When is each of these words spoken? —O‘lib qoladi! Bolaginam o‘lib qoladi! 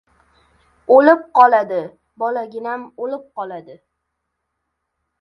—O‘lib 0.95 1.21
qoladi! 1.41 1.83
Bolaginam 2.25 2.89
o‘lib 3.07 3.31
qoladi! 3.39 3.81